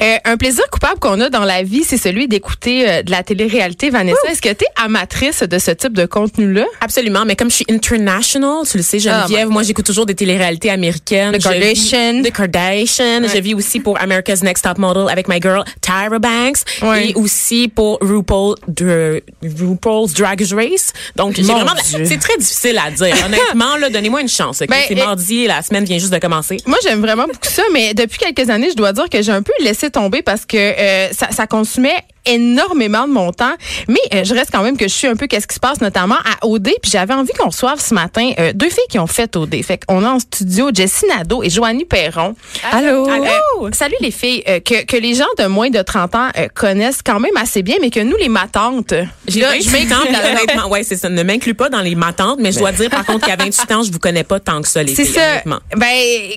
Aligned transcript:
Euh, 0.00 0.16
un 0.24 0.36
plaisir 0.36 0.64
coupable 0.70 0.98
qu'on 1.00 1.20
a 1.20 1.30
dans 1.30 1.44
la 1.44 1.62
vie, 1.62 1.84
c'est 1.84 1.96
celui 1.98 2.28
d'écouter 2.28 2.88
euh, 2.88 3.02
de 3.02 3.10
la 3.10 3.22
télé-réalité. 3.22 3.90
Vanessa, 3.90 4.18
est-ce 4.30 4.42
que 4.42 4.48
tu 4.48 4.64
es 4.64 4.68
amatrice 4.82 5.42
de 5.42 5.58
ce 5.58 5.70
type 5.70 5.92
de 5.94 6.06
contenu-là? 6.06 6.64
Absolument, 6.80 7.24
mais 7.24 7.36
comme 7.36 7.50
je 7.50 7.56
suis 7.56 7.66
international, 7.70 8.66
tu 8.70 8.76
le 8.76 8.82
sais, 8.82 8.98
Geneviève, 8.98 9.46
Oh 9.46 9.48
my 9.48 9.52
moi 9.54 9.62
j'écoute 9.62 9.86
toujours 9.86 10.06
des 10.06 10.14
téléréalités 10.14 10.70
américaines. 10.70 11.32
The 11.38 11.42
Kardashian. 11.42 12.22
The 12.22 12.32
Kardashian. 12.32 13.22
Je 13.32 13.38
vis 13.40 13.54
aussi 13.54 13.80
pour 13.80 14.00
America's 14.00 14.42
Next 14.42 14.64
Top 14.64 14.78
Model 14.78 15.08
avec 15.10 15.28
my 15.28 15.40
girl 15.40 15.64
Tyra 15.80 16.18
Banks 16.18 16.58
Ouais. 16.82 17.10
et 17.10 17.14
aussi 17.14 17.68
pour 17.68 17.98
RuPaul 18.00 18.56
de 18.68 19.22
RuPaul's 19.42 20.12
Drag 20.14 20.42
Race. 20.52 20.92
Donc 21.16 21.36
j'ai 21.36 21.42
vraiment 21.42 21.72
c'est 21.82 22.18
très 22.18 22.36
difficile 22.36 22.78
à 22.84 22.90
dire. 22.90 23.14
Honnêtement 23.24 23.76
là, 23.76 23.90
donnez-moi 23.90 24.20
une 24.22 24.28
chance. 24.28 24.60
ok? 24.62 24.68
Ben, 24.68 24.76
c'est 24.88 24.94
et- 24.94 24.96
mardi, 24.96 25.46
la 25.46 25.62
semaine 25.62 25.84
vient 25.84 25.98
juste 25.98 26.12
de 26.12 26.18
commencer. 26.18 26.56
Moi, 26.66 26.78
j'aime 26.82 27.00
vraiment 27.00 27.24
beaucoup 27.24 27.38
ça, 27.42 27.62
mais 27.72 27.94
depuis 27.94 28.18
quelques 28.18 28.50
années, 28.50 28.70
je 28.70 28.76
dois 28.76 28.92
dire 28.92 29.08
que 29.08 29.22
j'ai 29.22 29.32
un 29.32 29.42
peu 29.42 29.52
laissé 29.60 29.83
tomber 29.90 30.22
parce 30.22 30.46
que 30.46 30.56
euh, 30.56 31.12
ça, 31.12 31.30
ça 31.30 31.46
consumait 31.46 32.02
énormément 32.26 33.06
de 33.06 33.12
mon 33.12 33.32
temps. 33.32 33.52
Mais 33.88 33.98
euh, 34.12 34.24
je 34.24 34.34
reste 34.34 34.50
quand 34.52 34.62
même 34.62 34.76
que 34.76 34.88
je 34.88 34.94
suis 34.94 35.06
un 35.06 35.16
peu 35.16 35.26
qu'est-ce 35.26 35.46
qui 35.46 35.54
se 35.54 35.60
passe, 35.60 35.80
notamment 35.80 36.16
à 36.16 36.46
OD. 36.46 36.70
Puis 36.82 36.90
j'avais 36.90 37.14
envie 37.14 37.32
qu'on 37.32 37.48
reçoive 37.48 37.80
ce 37.80 37.94
matin 37.94 38.30
euh, 38.38 38.52
deux 38.54 38.68
filles 38.70 38.84
qui 38.90 38.98
ont 38.98 39.06
fait 39.06 39.34
OD. 39.36 39.62
Fait 39.62 39.78
qu'on 39.86 40.04
a 40.04 40.10
en 40.10 40.18
studio 40.18 40.70
Jessie 40.74 41.06
Nadeau 41.06 41.42
et 41.42 41.50
Joanie 41.50 41.84
Perron. 41.84 42.34
Allô? 42.70 43.08
Euh, 43.08 43.70
salut 43.72 43.94
les 44.00 44.10
filles. 44.10 44.42
Euh, 44.48 44.60
que, 44.60 44.84
que 44.84 44.96
les 44.96 45.14
gens 45.14 45.24
de 45.38 45.46
moins 45.46 45.70
de 45.70 45.80
30 45.82 46.14
ans 46.14 46.28
euh, 46.38 46.48
connaissent 46.54 47.02
quand 47.04 47.20
même 47.20 47.36
assez 47.36 47.62
bien, 47.62 47.76
mais 47.80 47.90
que 47.90 48.00
nous, 48.00 48.16
les 48.16 48.28
matantes, 48.28 48.94
J'ai 49.28 49.40
là, 49.40 49.50
28 49.52 49.70
je 49.70 50.30
honnêtement, 50.30 50.68
ouais, 50.68 50.82
c'est 50.82 50.96
ça. 50.96 51.08
Ne 51.08 51.22
m'inclus 51.22 51.54
pas 51.54 51.68
dans 51.68 51.80
les 51.80 51.94
matantes, 51.94 52.38
mais 52.40 52.52
je 52.52 52.58
dois 52.58 52.72
dire 52.72 52.90
par 52.90 53.04
contre 53.04 53.26
qu'à 53.26 53.36
28 53.36 53.72
ans, 53.72 53.82
je 53.82 53.92
vous 53.92 53.98
connais 53.98 54.24
pas 54.24 54.40
tant 54.40 54.62
que 54.62 54.68
ça, 54.68 54.82
les 54.82 54.94
C'est 54.94 55.04
filles, 55.04 55.14
ça. 55.14 55.30
honnêtement. 55.32 55.58
Ben, 55.76 55.86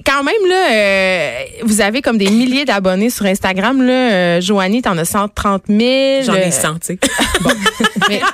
quand 0.05 0.23
même, 0.23 0.35
là, 0.47 0.71
euh, 0.71 1.31
vous 1.63 1.81
avez 1.81 2.01
comme 2.01 2.17
des 2.17 2.29
milliers 2.29 2.65
d'abonnés 2.65 3.09
sur 3.09 3.25
Instagram. 3.25 3.81
Là. 3.81 3.93
Euh, 4.11 4.41
Joanie, 4.41 4.81
t'en 4.81 4.97
as 4.97 5.05
130 5.05 5.63
000. 5.67 5.76
J'en 6.25 6.33
ai 6.35 6.47
Euh, 6.47 6.51
100, 6.51 6.79
tu 6.79 6.85
sais. 6.87 6.99
mais 8.09 8.19
pe- 8.19 8.25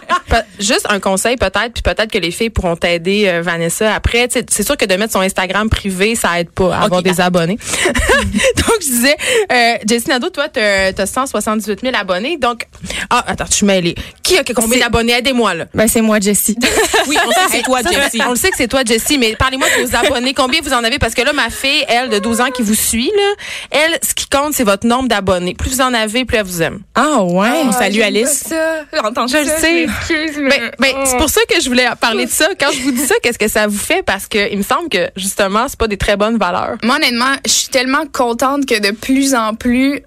juste 0.60 0.86
un 0.90 1.00
conseil 1.00 1.38
peut-être, 1.38 1.74
puis 1.74 1.84
peut-être 1.84 2.12
que 2.12 2.18
les 2.18 2.32
filles 2.32 2.50
pourront 2.50 2.76
t'aider, 2.76 3.28
euh, 3.28 3.42
Vanessa. 3.42 3.94
Après, 3.94 4.28
tu 4.28 4.40
c'est 4.50 4.64
sûr 4.64 4.78
que 4.78 4.86
de 4.86 4.96
mettre 4.96 5.14
son 5.14 5.22
Instagram 5.22 5.70
privé, 5.70 6.16
ça 6.16 6.40
aide 6.40 6.50
pas 6.50 6.76
à 6.76 6.84
avoir 6.84 7.02
des 7.02 7.20
abonnés. 7.22 7.58
donc, 7.86 8.78
je 8.82 8.86
disais, 8.86 9.18
euh, 9.52 9.74
Jessie 9.88 10.10
Nadeau, 10.10 10.30
toi, 10.30 10.50
t'as 10.50 10.92
as 10.98 11.06
178 11.06 11.82
000 11.82 11.96
abonnés. 11.96 12.38
Donc, 12.38 12.68
ah, 13.10 13.24
attends, 13.28 13.46
je 13.50 13.54
suis 13.54 13.66
mêlée. 13.66 13.96
Qui 14.22 14.38
a 14.38 14.44
combien 14.44 14.80
d'abonnés? 14.80 15.14
Aidez-moi, 15.14 15.54
là. 15.54 15.66
Ben, 15.74 15.88
c'est 15.88 16.02
moi, 16.02 16.20
Jessie. 16.20 16.58
Oui, 17.08 17.18
on 17.26 17.32
sait 17.32 17.46
que 17.46 17.52
c'est 17.52 17.62
toi, 17.64 17.82
Ça, 17.84 17.92
Jessie. 17.92 18.22
On 18.26 18.30
le 18.30 18.36
sait 18.38 18.50
que 18.50 18.56
c'est 18.56 18.68
toi, 18.68 18.82
Jessie, 18.86 19.18
mais 19.18 19.36
parlez-moi 19.36 19.68
de 19.78 19.86
vos 19.86 19.96
abonnés. 19.96 20.34
Combien 20.34 20.62
vous 20.62 20.72
en 20.72 20.84
avez? 20.84 21.00
Parce 21.00 21.14
que 21.14 21.22
là, 21.22 21.34
ma 21.34 21.50
fille, 21.50 21.84
elle, 21.90 22.10
de 22.10 22.20
12 22.20 22.40
ans 22.40 22.50
qui 22.50 22.62
vous 22.62 22.76
suit, 22.76 23.12
là, 23.14 23.34
elle, 23.72 24.00
ce 24.02 24.14
qui 24.14 24.28
compte, 24.28 24.54
c'est 24.54 24.64
votre 24.64 24.88
nombre 24.88 25.10
d'abonnés. 25.10 25.54
Plus 25.54 25.72
vous 25.72 25.82
en 25.82 25.94
avez, 25.94 26.24
plus 26.24 26.38
elle 26.38 26.46
vous 26.46 26.62
aime. 26.62 26.80
Ah, 26.96 27.24
ouais. 27.24 27.50
On 27.66 27.72
salue 27.72 28.02
Alice. 28.02 28.54
J'entends 28.94 29.28
Je 29.28 29.38
le 29.38 29.46
sais. 29.46 29.88
Ben, 30.32 30.72
ben, 30.80 30.96
c'est 31.06 31.18
pour 31.18 31.30
ça 31.30 31.42
que 31.50 31.62
je 31.62 31.68
voulais 31.68 31.88
parler 32.00 32.26
de 32.26 32.32
ça. 32.32 32.50
Quand 32.60 32.72
je 32.72 32.82
vous 32.82 32.92
dis 32.92 33.06
ça, 33.06 33.16
qu'est-ce 33.22 33.40
que 33.40 33.48
ça 33.48 33.68
vous 33.68 33.78
fait? 33.78 34.04
Parce 34.04 34.28
que 34.28 34.52
il 34.52 34.58
me 34.58 34.64
semble 34.64 34.90
que, 34.90 35.10
justement, 35.16 35.68
c'est 35.68 35.80
pas 35.80 35.88
des 35.88 35.98
très 35.98 36.18
bonnes 36.18 36.38
valeurs. 36.38 36.78
Moi, 36.84 36.96
honnêtement, 36.96 37.36
je 37.46 37.52
suis 37.52 37.70
tellement 37.70 38.06
contente 38.12 38.66
que 38.66 38.80
de 38.80 38.92
plus 38.92 39.36
en 39.36 39.56
plus, 39.56 40.02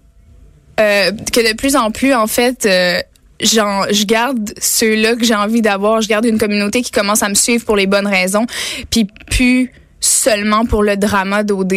euh, 0.81 1.11
que 1.33 1.49
de 1.49 1.57
plus 1.57 1.77
en 1.77 1.91
plus, 1.91 2.15
en 2.15 2.27
fait, 2.27 2.67
euh, 2.67 3.01
je 3.41 4.05
garde 4.05 4.55
ceux-là 4.61 5.17
que 5.17 5.25
j'ai 5.25 5.35
envie 5.35 5.63
d'avoir. 5.63 6.01
Je 6.01 6.09
garde 6.09 6.25
une 6.25 6.39
communauté 6.39 6.83
qui 6.83 6.91
commence 6.91 7.23
à 7.23 7.29
me 7.29 7.35
suivre 7.35 7.65
pour 7.65 7.77
les 7.77 7.87
bonnes 7.87 8.07
raisons, 8.07 8.47
puis 8.91 9.07
plus 9.31 9.73
seulement 10.27 10.65
pour 10.67 10.83
le 10.83 10.97
drama 10.97 11.43
d'OD. 11.43 11.75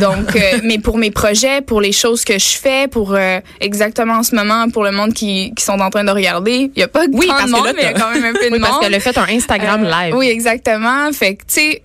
Donc, 0.00 0.36
euh, 0.36 0.58
mais 0.64 0.78
pour 0.78 0.98
mes 0.98 1.10
projets, 1.10 1.60
pour 1.62 1.80
les 1.80 1.92
choses 1.92 2.24
que 2.24 2.38
je 2.38 2.56
fais, 2.62 2.86
pour 2.88 3.14
euh, 3.14 3.40
exactement 3.60 4.14
en 4.14 4.22
ce 4.22 4.34
moment, 4.34 4.68
pour 4.70 4.84
le 4.84 4.92
monde 4.92 5.12
qui, 5.14 5.52
qui 5.56 5.64
sont 5.64 5.78
en 5.80 5.90
train 5.90 6.04
de 6.04 6.10
regarder, 6.10 6.70
il 6.74 6.80
y 6.80 6.82
a 6.82 6.88
pas 6.88 7.04
Oui, 7.12 7.26
tant 7.26 7.32
parce 7.34 7.46
de 7.46 7.52
que 7.52 7.56
monde, 7.56 7.66
là, 7.66 7.72
mais 7.76 7.82
il 7.82 7.84
y 7.84 7.88
a 7.88 7.92
quand 7.94 8.10
même 8.12 8.24
un 8.24 8.32
peu 8.32 8.38
de 8.48 8.52
Oui, 8.52 8.58
monde. 8.58 8.68
parce 8.68 8.78
qu'elle 8.80 8.94
a 8.94 9.00
fait 9.00 9.16
un 9.18 9.26
Instagram 9.28 9.84
Euh, 9.84 9.90
live. 9.90 10.14
Oui, 10.16 10.28
exactement. 10.28 11.12
Fait 11.12 11.34
que, 11.36 11.42
tu 11.42 11.54
sais, 11.60 11.82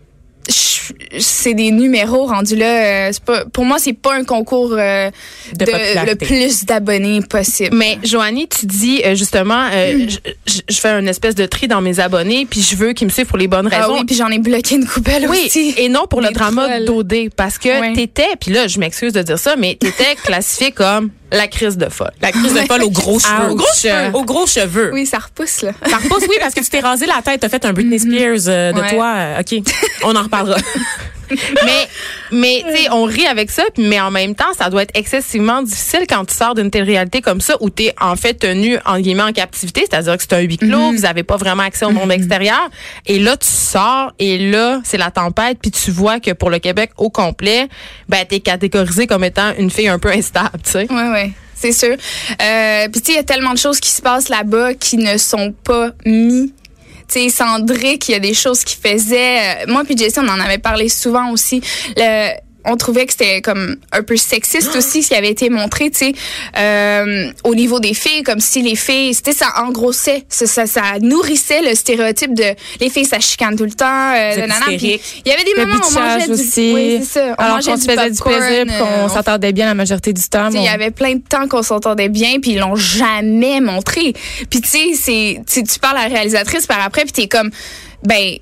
c'est 1.19 1.53
des 1.53 1.71
numéros 1.71 2.25
rendus 2.25 2.55
là. 2.55 2.65
euh, 2.65 3.09
c'est 3.11 3.23
pas, 3.23 3.45
pour 3.45 3.65
moi, 3.65 3.77
c'est 3.79 3.93
pas 3.93 4.15
un 4.15 4.23
concours 4.23 4.73
euh, 4.73 5.09
De 5.57 5.65
le 5.65 6.15
plus 6.15 6.65
d'abonnés 6.65 7.21
possible. 7.21 7.75
Mais 7.75 7.97
Joanie, 8.03 8.47
tu 8.47 8.65
dis 8.65 9.01
euh, 9.05 9.15
justement, 9.15 9.67
euh, 9.71 10.07
je, 10.45 10.79
fais 10.79 10.89
une 10.89 11.07
espèce 11.07 11.35
de 11.35 11.45
tri 11.45 11.67
dans 11.67 11.81
mes 11.81 11.99
abonnés, 11.99 12.45
puis 12.49 12.61
je 12.61 12.75
veux 12.75 12.93
qu'ils 12.93 13.07
me 13.07 13.11
suivent 13.11 13.27
pour 13.27 13.37
les 13.37 13.47
bonnes 13.47 13.69
ah 13.71 13.81
raisons. 13.81 13.93
oui, 13.99 14.05
puis 14.05 14.15
j'en 14.15 14.29
ai 14.29 14.39
bloqué 14.39 14.75
une 14.75 14.85
coupelle 14.85 15.27
Oui, 15.29 15.43
aussi. 15.45 15.73
et 15.77 15.89
non 15.89 16.07
pour 16.09 16.21
le 16.21 16.31
drama 16.31 16.79
d'OD, 16.81 17.29
parce 17.35 17.57
que 17.57 17.95
t'étais, 17.95 18.35
puis 18.39 18.51
là, 18.51 18.67
je 18.67 18.79
m'excuse 18.79 19.13
de 19.13 19.21
dire 19.21 19.39
ça, 19.39 19.55
mais 19.55 19.75
t'étais 19.79 20.15
classifiée 20.23 20.71
comme 20.71 21.11
la 21.33 21.47
crise 21.47 21.77
de 21.77 21.89
folle. 21.89 22.11
La 22.21 22.31
crise 22.31 22.53
de 22.53 22.59
folle 22.61 22.83
aux 22.83 22.89
gros 22.89 23.19
cheveux. 23.19 23.51
Aux 23.51 23.55
gros 23.55 23.67
cheveux. 23.75 24.15
Aux 24.15 24.23
gros 24.23 24.47
cheveux. 24.47 24.91
Oui, 24.93 25.05
ça 25.05 25.17
repousse 25.19 25.61
là. 25.61 25.71
Ça 25.89 25.97
repousse, 25.97 26.23
oui, 26.29 26.35
parce 26.39 26.53
que 26.53 26.61
tu 26.61 26.69
t'es 26.69 26.79
rasé 26.79 27.05
la 27.05 27.21
tête. 27.21 27.41
T'as 27.41 27.49
fait 27.49 27.65
un 27.65 27.73
Britney 27.73 27.99
Spears 27.99 28.47
euh, 28.47 28.71
de 28.71 28.79
Ouais. 28.79 28.89
toi. 28.95 29.13
Euh, 29.17 29.39
OK. 29.41 29.63
On 30.03 30.15
en 30.15 30.23
reparlera. 30.23 30.57
mais, 31.65 31.87
mais 32.31 32.63
tu 32.67 32.77
sais, 32.77 32.89
on 32.91 33.03
rit 33.03 33.25
avec 33.25 33.51
ça, 33.51 33.63
mais 33.77 33.99
en 33.99 34.11
même 34.11 34.35
temps, 34.35 34.53
ça 34.57 34.69
doit 34.69 34.83
être 34.83 34.97
excessivement 34.97 35.61
difficile 35.61 36.05
quand 36.07 36.25
tu 36.25 36.33
sors 36.33 36.55
d'une 36.55 36.71
telle 36.71 36.83
réalité 36.83 37.21
comme 37.21 37.41
ça, 37.41 37.55
où 37.59 37.69
t'es 37.69 37.93
en 37.99 38.15
fait 38.15 38.33
tenu, 38.35 38.77
en 38.85 38.99
guillemets, 38.99 39.23
en 39.23 39.31
captivité, 39.31 39.85
c'est-à-dire 39.89 40.17
que 40.17 40.23
c'est 40.23 40.33
un 40.33 40.41
huis 40.41 40.57
clos, 40.57 40.91
vous 40.91 41.05
avez 41.05 41.23
pas 41.23 41.37
vraiment 41.37 41.63
accès 41.63 41.85
au 41.85 41.91
monde 41.91 42.11
extérieur, 42.11 42.69
et 43.05 43.19
là, 43.19 43.37
tu 43.37 43.47
sors, 43.47 44.11
et 44.19 44.37
là, 44.37 44.81
c'est 44.83 44.97
la 44.97 45.11
tempête, 45.11 45.57
puis 45.61 45.71
tu 45.71 45.91
vois 45.91 46.19
que 46.19 46.31
pour 46.31 46.49
le 46.49 46.59
Québec 46.59 46.91
au 46.97 47.09
complet, 47.09 47.67
ben, 48.09 48.25
t'es 48.27 48.39
catégorisée 48.39 49.07
comme 49.07 49.23
étant 49.23 49.53
une 49.57 49.69
fille 49.69 49.87
un 49.87 49.99
peu 49.99 50.09
instable, 50.09 50.59
tu 50.63 50.71
sais. 50.71 50.87
Ouais, 50.91 51.09
ouais. 51.09 51.31
C'est 51.55 51.71
sûr. 51.71 51.95
Euh, 52.41 52.87
Puis 52.91 53.01
tu 53.01 53.05
sais, 53.05 53.11
il 53.13 53.15
y 53.15 53.19
a 53.19 53.23
tellement 53.23 53.53
de 53.53 53.57
choses 53.57 53.79
qui 53.79 53.89
se 53.89 54.01
passent 54.01 54.27
là-bas 54.27 54.73
qui 54.73 54.97
ne 54.97 55.17
sont 55.17 55.53
pas 55.63 55.91
mis. 56.05 56.53
Tu 57.13 57.19
sais, 57.19 57.29
Cendric, 57.29 58.09
il 58.09 58.13
y 58.13 58.15
a 58.15 58.19
des 58.19 58.33
choses 58.33 58.63
qu'il 58.63 58.79
faisait. 58.79 59.37
Euh, 59.37 59.65
Moi 59.67 59.83
puis 59.83 59.95
Jessie, 59.95 60.17
on 60.17 60.27
en 60.27 60.39
avait 60.39 60.57
parlé 60.57 60.89
souvent 60.89 61.29
aussi. 61.29 61.61
Le, 61.95 62.31
on 62.65 62.77
trouvait 62.77 63.05
que 63.05 63.11
c'était 63.11 63.41
comme 63.41 63.77
un 63.91 64.03
peu 64.03 64.17
sexiste 64.17 64.75
aussi 64.75 65.03
ce 65.03 65.09
qui 65.09 65.15
avait 65.15 65.29
été 65.29 65.49
montré, 65.49 65.89
tu 65.89 65.97
sais, 65.97 66.13
euh, 66.57 67.31
au 67.43 67.55
niveau 67.55 67.79
des 67.79 67.93
filles, 67.93 68.23
comme 68.23 68.39
si 68.39 68.61
les 68.61 68.75
filles, 68.75 69.13
c'était 69.13 69.33
ça 69.33 69.47
engrossait, 69.57 70.25
ça, 70.29 70.45
ça, 70.47 70.65
ça 70.65 70.81
nourrissait 71.01 71.61
le 71.61 71.75
stéréotype 71.75 72.33
de 72.33 72.55
les 72.79 72.89
filles 72.89 73.05
ça 73.05 73.19
chicane 73.19 73.55
tout 73.55 73.65
le 73.65 73.71
temps. 73.71 73.85
Euh, 73.85 74.35
nanana. 74.35 74.65
Puis. 74.67 74.99
Il 75.25 75.29
y 75.29 75.31
avait 75.31 75.43
des 75.43 75.55
moments 75.55 75.75
où 75.75 75.87
on 75.87 75.99
mangeait 75.99 76.27
bitchage 76.27 76.27
du, 76.27 76.33
aussi. 76.33 76.71
oui, 76.73 77.05
ça. 77.05 77.35
On 77.37 77.43
Alors 77.43 77.59
qu'on 77.59 77.77
se 77.77 77.89
faisait 77.89 78.11
du 78.11 78.21
plaisir 78.21 78.65
euh, 78.69 78.79
qu'on 78.79 79.05
on 79.05 79.09
s'entendait 79.09 79.51
bien 79.51 79.65
la 79.65 79.73
majorité 79.73 80.13
du 80.13 80.23
temps. 80.23 80.49
Il 80.51 80.63
y 80.63 80.67
avait 80.67 80.91
plein 80.91 81.15
de 81.15 81.21
temps 81.21 81.47
qu'on 81.47 81.63
s'entendait 81.63 82.09
bien, 82.09 82.39
puis 82.41 82.51
ils 82.51 82.59
l'ont 82.59 82.75
jamais 82.75 83.61
montré. 83.61 84.13
Puis 84.49 84.61
tu 84.61 84.69
sais, 84.69 84.93
c'est 84.95 85.41
tu 85.47 85.63
tu 85.63 85.79
parles 85.79 85.97
à 85.97 86.07
la 86.07 86.15
réalisatrice 86.15 86.67
par 86.67 86.79
après, 86.81 87.03
puis 87.03 87.13
t'es 87.13 87.27
comme, 87.27 87.51
ben, 88.03 88.37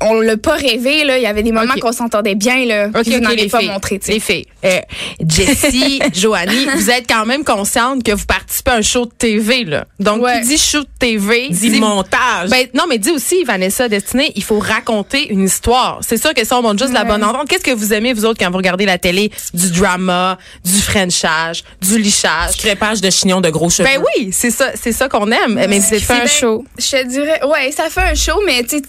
on 0.00 0.20
l'a 0.20 0.36
pas 0.36 0.54
rêvé 0.54 1.04
là. 1.04 1.16
Il 1.18 1.22
y 1.22 1.26
avait 1.26 1.42
des 1.42 1.52
moments 1.52 1.74
qu'on 1.80 1.92
s'entendait 1.92 2.34
bien 2.34 2.64
là, 2.66 2.88
OK, 2.88 3.02
puis 3.02 3.10
vous 3.12 3.16
OK, 3.18 3.22
n'avez 3.22 3.36
les 3.36 3.48
pas 3.48 3.58
filles. 3.58 3.68
montré. 3.68 3.98
tu 3.98 4.06
sais. 4.06 4.12
Les 4.12 4.20
filles. 4.20 4.46
Euh, 4.64 4.80
Jessie, 5.28 6.00
Joanie, 6.14 6.66
vous 6.76 6.90
êtes 6.90 7.06
quand 7.08 7.26
même 7.26 7.44
consciente 7.44 8.02
que 8.02 8.12
vous 8.12 8.24
participez 8.26 8.70
à 8.70 8.74
un 8.74 8.82
show 8.82 9.06
de 9.06 9.10
TV, 9.10 9.64
là. 9.64 9.86
Donc, 10.00 10.22
Ouais. 10.22 10.40
qui 10.40 10.48
dit 10.48 10.58
show 10.58 10.80
de 10.80 10.88
TV, 10.98 11.48
dit- 11.50 11.78
montage. 11.80 12.48
Ben, 12.50 12.66
non, 12.74 12.84
mais 12.88 12.98
dis 12.98 13.10
aussi, 13.10 13.44
Vanessa 13.44 13.88
Destinée, 13.88 14.32
il 14.36 14.42
faut 14.42 14.58
raconter 14.58 15.28
une 15.32 15.44
histoire. 15.44 16.00
C'est 16.06 16.16
sûr 16.20 16.34
que 16.34 16.44
ça, 16.44 16.58
on 16.58 16.62
montre 16.62 16.78
juste 16.80 16.92
la 16.94 17.04
bonne 17.04 17.22
entente. 17.24 17.48
Qu'est-ce 17.48 17.64
que 17.64 17.70
vous 17.74 17.92
aimez, 17.92 18.12
vous 18.12 18.24
autres, 18.24 18.38
quand 18.42 18.50
vous 18.50 18.56
regardez 18.56 18.86
la 18.86 18.98
télé? 18.98 19.30
Du 19.54 19.70
drama, 19.70 20.38
du 20.64 20.80
frenchage, 20.80 21.64
du 21.80 21.98
lichage. 21.98 22.56
crépage 22.56 23.00
de 23.00 23.10
chignon 23.10 23.40
de 23.40 23.50
gros 23.50 23.70
cheveux. 23.70 23.88
Ben 23.88 24.02
oui, 24.16 24.30
c'est 24.32 24.50
ça, 24.50 24.70
c'est 24.80 24.92
ça 24.92 25.08
qu'on 25.08 25.30
aime. 25.30 25.54
Mais 25.68 25.80
c'est 25.80 26.00
fait 26.00 26.12
un 26.14 26.18
Ben, 26.20 26.28
show. 26.28 26.64
Je 26.78 26.90
te 26.90 27.06
dirais, 27.06 27.40
ouais, 27.44 27.70
ça 27.72 27.88
fait 27.90 28.00
un 28.00 28.14
show, 28.14 28.40
mais 28.46 28.62
tu 28.64 28.80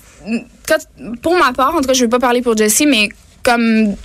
pour 1.22 1.38
ma 1.38 1.54
part, 1.54 1.76
en 1.76 1.82
tout 1.82 1.88
cas, 1.88 1.94
je 1.94 2.04
vais 2.04 2.10
pas 2.10 2.20
parler 2.20 2.42
pour 2.42 2.56
Jessie, 2.58 2.86
mais 2.86 3.10
comme 3.44 3.96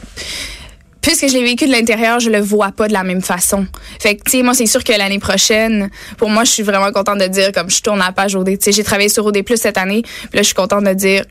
puisque 1.05 1.28
je 1.28 1.34
l'ai 1.34 1.44
vécu 1.44 1.66
de 1.66 1.72
l'intérieur, 1.72 2.19
je 2.19 2.31
le 2.31 2.40
vois 2.40 2.72
pas 2.72 2.88
de 2.88 2.94
la 2.94 3.05
même 3.05 3.20
façon. 3.20 3.66
Fait 4.00 4.16
que, 4.16 4.22
tu 4.25 4.38
sais, 4.38 4.43
moi, 4.43 4.55
c'est 4.55 4.66
sûr 4.66 4.82
que 4.82 4.93
l'année 4.93 5.19
prochaine, 5.19 5.90
pour 6.16 6.31
moi, 6.31 6.44
je 6.44 6.50
suis 6.50 6.62
vraiment 6.62 6.90
contente 6.93 7.19
de 7.19 7.26
dire, 7.26 7.52
comme 7.52 7.69
je 7.69 7.82
tourne 7.82 7.99
la 7.99 8.11
page 8.12 8.34
OD. 8.34 8.46
Tu 8.52 8.56
sais, 8.61 8.72
j'ai 8.72 8.82
travaillé 8.84 9.11
sur 9.11 9.26
OD 9.26 9.43
Plus 9.43 9.58
cette 9.58 9.76
année, 9.76 10.02
puis 10.02 10.31
là, 10.32 10.40
je 10.40 10.46
suis 10.46 10.55
contente 10.55 10.84
de 10.84 10.94
dire, 10.94 11.25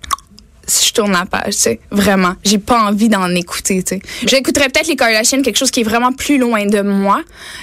je 0.68 0.92
tourne 0.92 1.12
la 1.12 1.26
page, 1.26 1.56
tu 1.56 1.62
sais. 1.62 1.80
Vraiment. 1.90 2.36
J'ai 2.44 2.60
pas 2.60 2.84
envie 2.84 3.10
d'en 3.10 3.34
écouter, 3.34 3.82
tu 3.82 3.96
sais. 3.96 4.02
J'écouterais 4.28 4.70
peut-être 4.70 4.88
les 4.88 4.96
Kardashians, 4.96 5.42
quelque 5.42 5.58
chose 5.58 5.72
qui 5.72 5.82
est 5.82 5.86
vraiment 5.86 6.12
plus 6.12 6.38
loin 6.38 6.66
de 6.68 6.82
moi, 6.82 7.22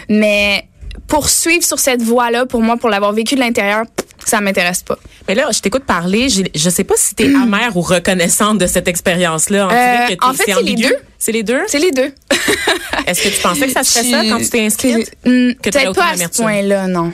mais 0.08 0.66
poursuivre 1.06 1.64
sur 1.64 1.78
cette 1.78 2.02
voie-là, 2.02 2.44
pour 2.46 2.60
moi, 2.60 2.76
pour 2.76 2.90
l'avoir 2.90 3.12
vécu 3.12 3.36
de 3.36 3.40
l'intérieur, 3.40 3.84
ça 4.30 4.40
m'intéresse 4.40 4.82
pas. 4.82 4.98
Mais 5.28 5.34
là, 5.34 5.48
je 5.52 5.60
t'écoute 5.60 5.84
parler. 5.84 6.28
Je 6.28 6.70
sais 6.70 6.84
pas 6.84 6.94
si 6.96 7.14
t'es 7.14 7.26
amère 7.42 7.76
ou 7.76 7.80
reconnaissante 7.80 8.58
de 8.58 8.66
cette 8.66 8.88
expérience-là. 8.88 9.68
Euh, 9.70 10.16
en 10.22 10.32
fait, 10.32 10.44
c'est 10.46 10.62
les 10.62 10.74
deux. 10.74 10.96
C'est 11.18 11.32
les 11.32 11.42
deux? 11.42 11.60
C'est 11.66 11.78
les 11.78 11.90
deux. 11.90 12.12
Est-ce 13.06 13.22
que 13.22 13.28
tu 13.28 13.40
pensais 13.42 13.66
que 13.66 13.72
ça 13.72 13.84
serait 13.84 14.04
ça 14.10 14.22
quand 14.24 14.38
tu 14.38 14.48
t'es 14.48 14.64
inscrite? 14.64 15.12
Hmm, 15.26 15.52
Peut-être 15.62 15.94
pas 15.94 16.10
à 16.12 16.16
ce 16.16 16.28
point-là, 16.28 16.86
non. 16.86 17.12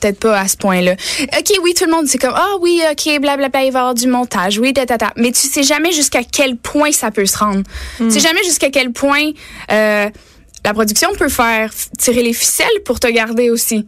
peut-être 0.00 0.20
pas 0.20 0.38
à 0.40 0.46
ce 0.46 0.56
point-là. 0.56 0.92
OK, 0.92 1.52
oui, 1.62 1.74
tout 1.74 1.84
le 1.86 1.90
monde 1.90 2.06
c'est 2.06 2.18
comme 2.18 2.34
ah 2.36 2.54
oui, 2.60 2.80
OK, 2.90 3.20
blablabla, 3.20 3.64
il 3.64 3.72
va 3.72 3.78
y 3.78 3.82
avoir 3.82 3.94
du 3.94 4.06
montage. 4.06 4.58
Oui, 4.58 4.72
tata. 4.72 5.12
Mais 5.16 5.32
tu 5.32 5.48
sais 5.48 5.62
jamais 5.64 5.90
jusqu'à 5.92 6.20
quel 6.22 6.56
point 6.56 6.92
ça 6.92 7.10
peut 7.10 7.26
se 7.26 7.36
rendre. 7.38 7.62
Tu 7.98 8.10
sais 8.10 8.20
jamais 8.20 8.44
jusqu'à 8.44 8.70
quel 8.70 8.92
point 8.92 9.30
euh, 9.72 10.08
la 10.64 10.74
production 10.74 11.08
peut 11.18 11.28
faire 11.28 11.72
tirer 11.98 12.22
les 12.22 12.32
ficelles 12.34 12.66
pour 12.84 13.00
te 13.00 13.08
garder 13.08 13.50
aussi. 13.50 13.86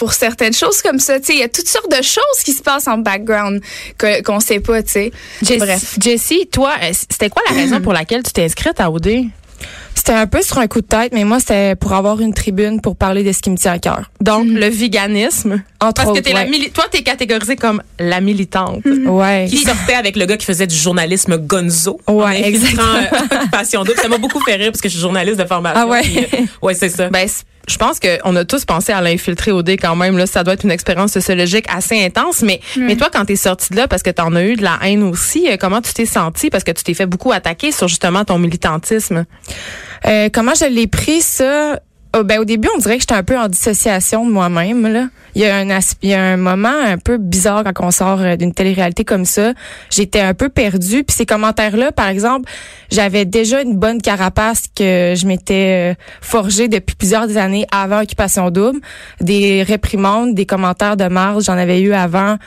Pour 0.00 0.14
certaines 0.14 0.54
choses 0.54 0.80
comme 0.82 0.98
ça, 0.98 1.20
tu 1.20 1.26
sais, 1.26 1.32
il 1.34 1.38
y 1.40 1.42
a 1.42 1.48
toutes 1.48 1.68
sortes 1.68 1.90
de 1.90 2.02
choses 2.02 2.42
qui 2.42 2.52
se 2.52 2.62
passent 2.62 2.88
en 2.88 2.96
background 2.98 3.60
que- 3.98 4.22
qu'on 4.22 4.40
sait 4.40 4.58
pas, 4.60 4.82
tu 4.82 4.90
sais. 4.92 5.12
Bref. 5.58 5.96
Jessie, 6.00 6.48
toi, 6.50 6.72
euh, 6.82 6.88
c'était 6.92 7.28
quoi 7.28 7.42
la 7.50 7.54
raison 7.54 7.80
pour 7.82 7.92
laquelle 7.92 8.22
tu 8.22 8.32
t'es 8.32 8.44
inscrite 8.44 8.80
à 8.80 8.90
OD? 8.90 9.26
C'était 9.94 10.12
un 10.12 10.26
peu 10.26 10.40
sur 10.40 10.56
un 10.56 10.66
coup 10.68 10.80
de 10.80 10.86
tête, 10.86 11.12
mais 11.12 11.24
moi, 11.24 11.38
c'était 11.38 11.74
pour 11.76 11.92
avoir 11.92 12.18
une 12.22 12.32
tribune 12.32 12.80
pour 12.80 12.96
parler 12.96 13.22
de 13.22 13.30
ce 13.32 13.40
qui 13.42 13.50
me 13.50 13.56
tient 13.58 13.72
à 13.72 13.78
cœur. 13.78 14.10
Donc, 14.22 14.46
le 14.48 14.66
véganisme. 14.68 15.62
Entre 15.80 15.94
Parce 15.94 16.06
que 16.06 16.12
autres, 16.12 16.22
t'es 16.22 16.32
la 16.32 16.44
ouais. 16.44 16.48
mili- 16.48 16.70
toi, 16.72 16.84
t'es 16.90 17.02
catégorisée 17.02 17.56
comme 17.56 17.82
la 17.98 18.22
militante. 18.22 18.82
Ouais. 18.86 19.46
Qui 19.50 19.58
sortait 19.58 19.94
avec 19.94 20.16
le 20.16 20.24
gars 20.24 20.38
qui 20.38 20.46
faisait 20.46 20.66
du 20.66 20.74
journalisme 20.76 21.36
gonzo. 21.36 22.00
Ouais, 22.08 22.40
infiltrant, 22.40 22.46
exactement. 22.46 22.82
euh, 23.32 23.36
Occupation 23.42 23.84
double. 23.84 23.98
Ça 24.00 24.08
m'a 24.08 24.16
beaucoup 24.18 24.40
fait 24.40 24.54
rire 24.56 24.70
parce 24.72 24.80
que 24.80 24.88
je 24.88 24.94
suis 24.94 25.02
journaliste 25.02 25.38
de 25.38 25.44
formation. 25.44 25.78
Ah 25.82 25.86
ouais. 25.86 26.00
puis, 26.02 26.18
euh, 26.20 26.46
ouais, 26.62 26.72
c'est 26.74 26.88
ça. 26.88 27.10
Ben, 27.10 27.28
je 27.68 27.76
pense 27.76 28.00
qu'on 28.00 28.36
a 28.36 28.44
tous 28.44 28.64
pensé 28.64 28.92
à 28.92 29.00
l'infiltrer 29.00 29.52
au 29.52 29.62
dé 29.62 29.76
quand 29.76 29.96
même. 29.96 30.18
Là, 30.18 30.26
ça 30.26 30.42
doit 30.44 30.54
être 30.54 30.64
une 30.64 30.70
expérience 30.70 31.12
sociologique 31.12 31.66
assez 31.68 32.04
intense. 32.04 32.42
Mais, 32.42 32.60
mais 32.76 32.96
toi, 32.96 33.08
quand 33.12 33.24
t'es 33.24 33.36
sortie 33.36 33.70
de 33.70 33.76
là, 33.76 33.88
parce 33.88 34.02
que 34.02 34.10
t'en 34.10 34.34
as 34.34 34.42
eu 34.42 34.56
de 34.56 34.62
la 34.62 34.78
haine 34.82 35.02
aussi, 35.02 35.48
euh, 35.48 35.56
comment 35.58 35.80
tu 35.80 35.92
t'es 35.92 36.06
sentie? 36.06 36.50
Parce 36.50 36.64
que 36.64 36.72
tu 36.72 36.82
t'es 36.82 36.94
fait 36.94 37.06
beaucoup 37.06 37.32
attaquer 37.32 37.72
sur 37.72 37.88
justement 37.88 38.24
ton 38.24 38.38
militantisme. 38.38 39.24
Euh, 40.06 40.28
comment 40.32 40.54
je 40.54 40.66
l'ai 40.66 40.86
pris, 40.86 41.20
ça? 41.20 41.80
Oh, 42.12 42.24
ben, 42.24 42.40
au 42.40 42.44
début, 42.44 42.68
on 42.74 42.78
dirait 42.78 42.96
que 42.96 43.02
j'étais 43.02 43.14
un 43.14 43.22
peu 43.22 43.38
en 43.38 43.46
dissociation 43.46 44.26
de 44.26 44.32
moi-même. 44.32 44.86
Là. 44.92 45.06
Il, 45.36 45.42
y 45.42 45.46
a 45.46 45.58
un 45.58 45.80
y 46.02 46.12
a 46.12 46.20
un 46.20 46.36
moment 46.36 46.68
un 46.68 46.98
peu 46.98 47.18
bizarre 47.18 47.62
quand 47.62 47.86
on 47.86 47.92
sort 47.92 48.20
euh, 48.20 48.34
d'une 48.34 48.52
télé-réalité 48.52 49.04
comme 49.04 49.24
ça. 49.24 49.52
J'étais 49.90 50.20
un 50.20 50.34
peu 50.34 50.48
perdue. 50.48 51.04
Puis 51.04 51.14
ces 51.16 51.26
commentaires-là, 51.26 51.92
par 51.92 52.08
exemple, 52.08 52.50
j'avais 52.90 53.26
déjà 53.26 53.62
une 53.62 53.76
bonne 53.76 54.02
carapace 54.02 54.64
que 54.74 55.14
je 55.16 55.24
m'étais 55.24 55.92
euh, 55.92 55.94
forgée 56.20 56.66
depuis 56.66 56.96
plusieurs 56.96 57.36
années 57.36 57.66
avant 57.70 58.02
Occupation 58.02 58.50
Double. 58.50 58.80
Des 59.20 59.62
réprimandes, 59.62 60.34
des 60.34 60.46
commentaires 60.46 60.96
de 60.96 61.06
marge, 61.06 61.44
j'en 61.44 61.56
avais 61.56 61.80
eu 61.80 61.92
avant 61.92 62.38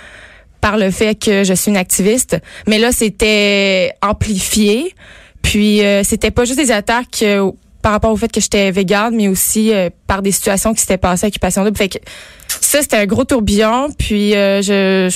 par 0.59 0.77
le 0.77 0.91
fait 0.91 1.15
que 1.15 1.45
je 1.45 1.53
suis 1.53 1.71
une 1.71 1.77
activiste. 1.77 2.37
Mais 2.67 2.79
là, 2.79 2.91
c'était 2.91 3.93
amplifié. 4.01 4.93
Puis 5.43 5.83
euh, 5.83 6.03
c'était 6.03 6.31
pas 6.31 6.45
juste 6.45 6.57
des 6.57 6.71
attaques 6.71 7.21
euh, 7.21 7.51
par 7.83 7.91
rapport 7.91 8.11
au 8.11 8.17
fait 8.17 8.31
que 8.31 8.41
j'étais 8.41 8.71
végane, 8.71 9.13
mais 9.15 9.27
aussi 9.27 9.71
euh, 9.71 9.89
par 10.07 10.23
des 10.23 10.31
situations 10.31 10.73
qui 10.73 10.79
s'étaient 10.79 10.97
passées 10.97 11.25
à 11.25 11.27
Occupation 11.27 11.63
Double. 11.65 11.77
Fait 11.77 11.89
que 11.89 11.99
ça, 12.47 12.81
c'était 12.81 12.97
un 12.97 13.05
gros 13.05 13.25
tourbillon. 13.25 13.89
Puis 13.99 14.33
euh, 14.35 14.61
je 14.61 15.13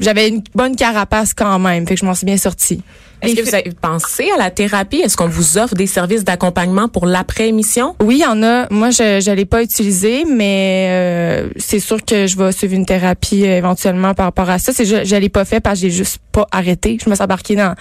j'avais 0.00 0.28
une 0.28 0.42
bonne 0.54 0.76
carapace 0.76 1.32
quand 1.32 1.58
même. 1.60 1.86
Fait 1.86 1.94
que 1.94 2.00
je 2.00 2.04
m'en 2.04 2.14
suis 2.14 2.26
bien 2.26 2.36
sortie. 2.36 2.82
Est-ce 3.22 3.34
que 3.34 3.42
vous 3.42 3.54
avez 3.54 3.72
pensé 3.80 4.28
à 4.34 4.38
la 4.38 4.50
thérapie? 4.50 4.98
Est-ce 4.98 5.16
qu'on 5.16 5.28
vous 5.28 5.58
offre 5.58 5.74
des 5.74 5.86
services 5.86 6.24
d'accompagnement 6.24 6.88
pour 6.88 7.06
l'après-émission? 7.06 7.96
Oui, 8.00 8.16
il 8.16 8.22
y 8.22 8.26
en 8.26 8.42
a. 8.42 8.66
Moi, 8.70 8.90
je 8.90 9.20
je 9.20 9.30
l'ai 9.32 9.44
pas 9.44 9.62
utilisé, 9.62 10.24
mais 10.24 10.86
euh, 10.90 11.48
c'est 11.56 11.80
sûr 11.80 12.04
que 12.04 12.26
je 12.26 12.36
vais 12.36 12.52
suivre 12.52 12.74
une 12.74 12.86
thérapie 12.86 13.44
euh, 13.44 13.58
éventuellement 13.58 14.14
par 14.14 14.26
rapport 14.26 14.48
à 14.48 14.58
ça. 14.58 14.72
C'est 14.72 14.84
je, 14.84 15.04
je 15.04 15.16
l'ai 15.16 15.28
pas 15.28 15.44
fait 15.44 15.60
parce 15.60 15.80
que 15.80 15.88
j'ai 15.88 15.90
juste 15.90 16.18
pas 16.32 16.46
arrêté. 16.52 16.98
Je 17.02 17.10
me 17.10 17.14
suis 17.14 17.24
embarquée 17.24 17.56
dans 17.56 17.74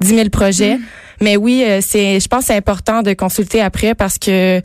10 0.00 0.08
000 0.14 0.28
projets. 0.30 0.78
Mais 1.20 1.36
oui, 1.36 1.64
euh, 1.66 1.80
c'est. 1.80 2.20
Je 2.20 2.28
pense 2.28 2.40
que 2.40 2.46
c'est 2.46 2.56
important 2.56 3.02
de 3.02 3.12
consulter 3.14 3.60
après 3.60 3.94
parce 3.94 4.18
que 4.18 4.60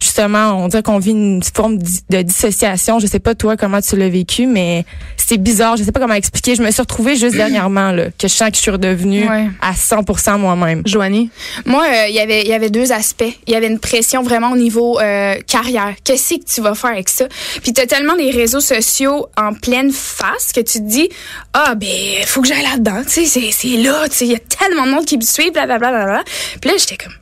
justement, 0.00 0.52
on 0.64 0.68
dirait 0.68 0.82
qu'on 0.82 0.98
vit 0.98 1.10
une 1.10 1.42
forme 1.42 1.78
de 2.10 2.22
dissociation. 2.22 2.98
Je 2.98 3.06
sais 3.06 3.18
pas 3.18 3.34
toi 3.34 3.56
comment 3.56 3.80
tu 3.80 3.96
l'as 3.96 4.08
vécu, 4.08 4.46
mais 4.46 4.84
c'est 5.16 5.38
bizarre. 5.38 5.76
Je 5.76 5.82
sais 5.84 5.92
pas 5.92 6.00
comment 6.00 6.14
expliquer. 6.14 6.54
Je 6.54 6.62
me 6.62 6.70
suis 6.70 6.80
retrouvée 6.82 7.16
juste 7.16 7.36
dernièrement 7.36 7.92
là, 7.92 8.06
que 8.18 8.28
je 8.28 8.32
sens 8.32 8.50
que 8.50 8.56
je 8.56 8.62
suis 8.62 8.70
redevenue 8.70 9.28
Ouais. 9.28 9.48
à 9.60 9.72
100% 9.72 10.38
moi-même. 10.38 10.82
Joanie? 10.86 11.30
Moi, 11.66 11.84
euh, 11.84 12.06
il 12.08 12.14
y 12.14 12.20
avait 12.20 12.42
il 12.42 12.48
y 12.48 12.52
avait 12.52 12.70
deux 12.70 12.92
aspects. 12.92 13.24
Il 13.46 13.52
y 13.52 13.56
avait 13.56 13.66
une 13.68 13.78
pression 13.78 14.22
vraiment 14.22 14.52
au 14.52 14.56
niveau 14.56 14.98
euh, 15.00 15.34
carrière. 15.46 15.94
Qu'est-ce 16.04 16.34
que 16.34 16.44
tu 16.44 16.60
vas 16.60 16.74
faire 16.74 16.90
avec 16.90 17.08
ça? 17.08 17.26
Puis 17.62 17.72
t'as 17.72 17.86
tellement 17.86 18.16
des 18.16 18.30
réseaux 18.30 18.60
sociaux 18.60 19.26
en 19.36 19.52
pleine 19.54 19.90
face 19.92 20.52
que 20.54 20.60
tu 20.60 20.78
te 20.78 20.84
dis 20.88 21.08
ah 21.54 21.74
ben 21.74 21.88
faut 22.26 22.40
que 22.42 22.48
j'aille 22.48 22.62
là-dedans. 22.62 23.02
Tu 23.04 23.24
sais 23.24 23.26
c'est 23.26 23.50
c'est 23.50 23.76
là. 23.76 24.08
Tu 24.08 24.14
sais 24.16 24.26
il 24.26 24.32
y 24.32 24.36
a 24.36 24.38
tellement 24.38 24.86
de 24.86 24.90
monde 24.92 25.04
qui 25.04 25.16
me 25.16 25.22
suit. 25.22 25.50
Blablabla. 25.50 25.90
Bla, 25.90 26.04
bla, 26.04 26.04
bla. 26.06 26.24
Puis 26.60 26.70
là 26.70 26.76
j'étais 26.78 26.96
comme 26.96 27.12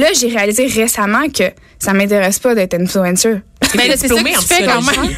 là 0.00 0.06
j'ai 0.18 0.28
réalisé 0.28 0.66
récemment 0.66 1.28
que 1.28 1.44
ça 1.84 1.92
m'intéresse 1.92 2.38
pas 2.38 2.54
d'être 2.54 2.74
influencer. 2.74 3.36
Ben, 3.76 3.88
là, 3.88 3.94
c'est 3.96 4.08
ça 4.08 4.14
que 4.14 4.28
tu 4.28 4.36
en 4.36 4.40
fais 4.40 4.64
quand 4.64 4.82
même. 4.82 5.10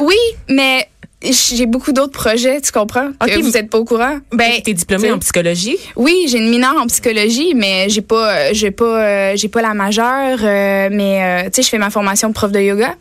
Oui, 0.00 0.16
mais 0.48 0.88
j'ai 1.22 1.66
beaucoup 1.66 1.92
d'autres 1.92 2.12
projets. 2.12 2.60
Tu 2.60 2.70
comprends 2.72 3.08
Ok, 3.22 3.28
que 3.30 3.40
vous 3.40 3.56
êtes 3.56 3.70
pas 3.70 3.78
au 3.78 3.84
courant 3.84 4.18
Ben, 4.32 4.52
T'es 4.64 4.72
diplômée 4.74 5.10
en 5.10 5.18
psychologie? 5.18 5.76
Oui, 5.96 6.26
j'ai 6.30 6.38
une 6.38 6.50
mineure 6.50 6.76
en 6.76 6.86
psychologie, 6.86 7.54
mais 7.56 7.88
j'ai 7.88 8.02
pas, 8.02 8.32
euh, 8.34 8.50
j'ai 8.52 8.70
pas, 8.70 8.84
euh, 8.84 9.32
j'ai 9.36 9.48
pas 9.48 9.62
la 9.62 9.74
majeure. 9.74 10.38
euh, 10.42 10.88
mais 10.92 11.22
euh, 11.22 11.44
tu 11.46 11.56
sais, 11.56 11.62
je 11.62 11.68
fais 11.68 11.78
ma 11.78 11.90
formation 11.90 12.28
de 12.28 12.34
prof 12.34 12.52
de 12.52 12.60
yoga. 12.60 12.94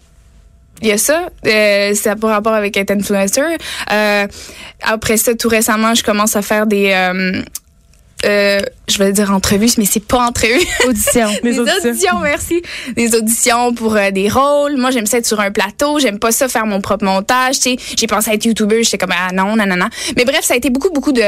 Il 0.82 0.88
y 0.90 0.92
a 0.92 0.98
ça, 0.98 1.30
euh, 1.46 1.94
ça 1.96 2.12
a 2.12 2.16
pas 2.16 2.28
rapport 2.28 2.54
avec 2.54 2.78
être 2.78 2.92
influencer. 2.92 3.42
Euh, 3.92 4.28
après 4.84 5.18
ça, 5.18 5.34
tout 5.34 5.48
récemment, 5.50 5.96
je 5.96 6.04
commence 6.04 6.36
à 6.36 6.42
faire 6.44 6.68
des, 6.68 6.92
euh, 6.94 7.42
euh, 8.26 8.60
je 8.88 8.98
vais 8.98 9.12
dire 9.12 9.32
entrevues, 9.32 9.70
mais 9.78 9.86
c'est 9.86 10.04
pas 10.04 10.20
entrevues. 10.28 10.66
Audition. 10.88 11.30
des 11.44 11.60
auditions. 11.60 12.20
merci. 12.24 12.62
Des 12.96 13.16
auditions 13.16 13.74
pour 13.74 13.96
euh, 13.96 14.12
des 14.12 14.28
rôles. 14.30 14.78
Moi, 14.78 14.92
j'aime 14.92 15.06
ça 15.06 15.18
être 15.18 15.26
sur 15.28 15.40
un 15.40 15.52
plateau. 15.52 16.00
J'aime 16.00 16.18
pas 16.20 16.32
ça 16.32 16.48
faire 16.48 16.66
mon 16.66 16.82
propre 16.82 17.06
montage. 17.06 17.60
Tu 17.60 17.72
sais, 17.72 17.76
j'ai 17.98 18.08
pensé 18.08 18.32
à 18.32 18.34
être 18.34 18.46
YouTuber. 18.46 18.84
J'étais 18.84 18.98
comme 18.98 19.14
ah 19.14 19.32
non, 19.34 19.56
non, 19.56 19.66
non, 19.68 19.76
non. 19.76 19.88
Mais 20.16 20.26
bref, 20.26 20.42
ça 20.44 20.56
a 20.56 20.58
été 20.58 20.70
beaucoup, 20.70 20.90
beaucoup 20.90 21.12
de 21.12 21.22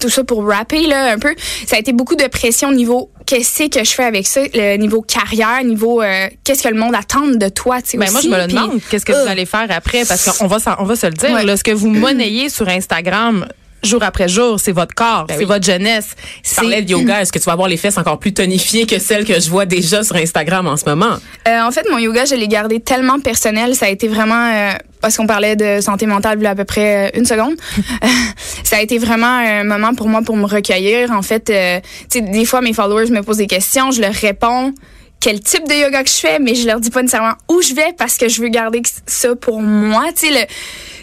tout 0.00 0.08
ça 0.10 0.24
pour 0.24 0.44
rapper 0.46 0.86
là 0.86 1.12
un 1.12 1.18
peu. 1.18 1.34
Ça 1.66 1.76
a 1.76 1.78
été 1.78 1.92
beaucoup 1.92 2.16
de 2.16 2.26
pression 2.26 2.68
au 2.70 2.74
niveau 2.74 3.10
qu'est-ce 3.26 3.68
que 3.68 3.84
je 3.84 3.90
fais 3.92 4.04
avec 4.04 4.26
ça, 4.26 4.40
le 4.52 4.76
niveau 4.76 5.00
carrière, 5.02 5.62
niveau 5.64 6.02
euh, 6.02 6.28
qu'est-ce 6.42 6.62
que 6.62 6.68
le 6.68 6.78
monde 6.78 6.94
attend 6.94 7.26
de 7.26 7.48
toi. 7.48 7.80
Tu 7.80 7.90
sais, 7.90 7.96
Ben 7.98 8.10
moi, 8.10 8.20
je 8.22 8.28
me 8.28 8.36
le 8.36 8.46
demande. 8.48 8.80
Qu'est-ce 8.90 9.06
que 9.06 9.12
vous 9.12 9.18
Euh. 9.18 9.28
allez 9.30 9.46
faire 9.46 9.66
après? 9.70 10.04
Parce 10.04 10.36
qu'on 10.36 10.46
va, 10.46 10.58
on 10.78 10.84
va 10.84 10.96
se 10.96 11.06
le 11.06 11.12
dire. 11.12 11.30
Ouais. 11.30 11.44
Là, 11.44 11.56
ce 11.56 11.64
que 11.64 11.70
vous 11.70 11.88
monnayez 11.88 12.48
sur 12.50 12.68
Instagram 12.68 13.46
jour 13.84 14.02
après 14.02 14.28
jour, 14.28 14.58
c'est 14.60 14.72
votre 14.72 14.94
corps, 14.94 15.26
c'est 15.28 15.36
Ben 15.36 15.40
oui. 15.40 15.44
votre 15.46 15.64
jeunesse. 15.64 16.16
Tu 16.42 16.54
parlais 16.54 16.82
de 16.82 16.90
yoga. 16.90 17.20
Est-ce 17.20 17.32
que 17.32 17.38
tu 17.38 17.44
vas 17.44 17.52
avoir 17.52 17.68
les 17.68 17.76
fesses 17.76 17.98
encore 17.98 18.18
plus 18.18 18.32
tonifiées 18.34 18.86
que 18.86 18.98
celles 18.98 19.24
que 19.24 19.38
je 19.40 19.50
vois 19.50 19.66
déjà 19.66 20.02
sur 20.02 20.16
Instagram 20.16 20.66
en 20.66 20.76
ce 20.76 20.84
moment? 20.86 21.16
Euh, 21.48 21.60
en 21.62 21.70
fait, 21.70 21.86
mon 21.90 21.98
yoga, 21.98 22.24
je 22.24 22.34
l'ai 22.34 22.48
gardé 22.48 22.80
tellement 22.80 23.20
personnel. 23.20 23.74
Ça 23.74 23.86
a 23.86 23.88
été 23.88 24.08
vraiment 24.08 24.50
euh, 24.52 24.72
parce 25.04 25.18
qu'on 25.18 25.26
parlait 25.26 25.54
de 25.54 25.82
santé 25.82 26.06
mentale 26.06 26.38
il 26.38 26.44
y 26.44 26.46
a 26.46 26.50
à 26.50 26.54
peu 26.54 26.64
près 26.64 27.08
euh, 27.08 27.18
une 27.18 27.26
seconde. 27.26 27.54
ça 28.64 28.76
a 28.76 28.80
été 28.80 28.98
vraiment 28.98 29.26
un 29.26 29.64
moment 29.64 29.94
pour 29.94 30.08
moi 30.08 30.22
pour 30.22 30.36
me 30.36 30.46
recueillir. 30.46 31.10
En 31.10 31.22
fait, 31.22 31.50
euh, 31.50 31.80
tu 32.10 32.20
sais, 32.20 32.20
des 32.22 32.44
fois 32.46 32.62
mes 32.62 32.72
followers 32.72 33.10
me 33.10 33.20
posent 33.22 33.36
des 33.36 33.46
questions, 33.46 33.90
je 33.90 34.00
leur 34.00 34.14
réponds 34.14 34.72
quel 35.24 35.40
type 35.40 35.66
de 35.66 35.72
yoga 35.72 36.04
que 36.04 36.10
je 36.10 36.16
fais, 36.16 36.38
mais 36.38 36.54
je 36.54 36.66
leur 36.66 36.80
dis 36.80 36.90
pas 36.90 37.00
nécessairement 37.00 37.32
où 37.48 37.62
je 37.62 37.72
vais 37.72 37.94
parce 37.96 38.18
que 38.18 38.28
je 38.28 38.42
veux 38.42 38.48
garder 38.48 38.82
ça 39.06 39.34
pour 39.34 39.62
moi. 39.62 40.12
Tu 40.14 40.26
sais, 40.26 40.46